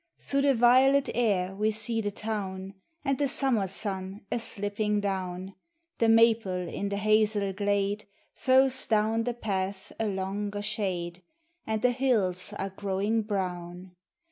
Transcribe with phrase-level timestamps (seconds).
[0.17, 2.73] Through the violet air we see the town,
[3.05, 5.53] And the summer sun a slipping down;
[5.99, 11.21] The maple in the hazel glade Throws down the path a longer shade,
[11.67, 13.91] And the hills are growing brown.